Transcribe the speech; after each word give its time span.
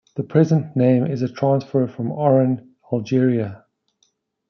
The 0.15 0.23
present 0.23 0.75
name 0.75 1.05
is 1.05 1.21
a 1.21 1.31
transfer 1.31 1.85
from 1.87 2.11
Oran, 2.11 2.73
Algeria. 2.91 3.65